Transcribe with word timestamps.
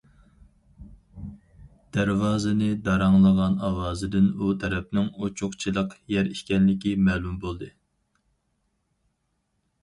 دەرۋازىنى 1.97 2.69
داراڭلىغان 2.87 3.57
ئاۋازىدىن 3.67 4.31
ئۇ 4.39 4.49
تەرەپنىڭ 4.65 5.11
ئوچۇقچىلىق 5.27 5.95
يەر 6.15 6.33
ئىكەنلىكى 6.33 6.95
مەلۇم 7.11 7.39
بولدى. 7.45 7.71